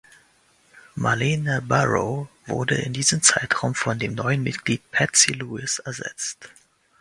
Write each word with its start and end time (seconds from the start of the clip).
Marlene 0.95 1.61
Barrow 1.61 2.27
wurde 2.47 2.73
in 2.73 2.91
diesem 2.91 3.21
Zeitraum 3.21 3.75
von 3.75 3.99
dem 3.99 4.15
neuen 4.15 4.41
Mitglied 4.41 4.81
Patsy 4.89 5.33
Lewis 5.33 5.77
ersetzt. 5.77 6.49